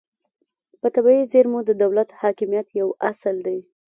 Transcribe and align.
په 0.81 0.87
طبیعي 0.95 1.23
زیرمو 1.31 1.59
د 1.65 1.71
دولت 1.83 2.09
حاکمیت 2.21 2.67
یو 2.79 2.89
اصل 3.11 3.35
دی 3.47 3.59